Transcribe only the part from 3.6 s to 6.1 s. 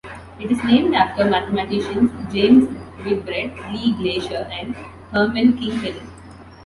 Lee Glaisher and Hermann Kinkelin.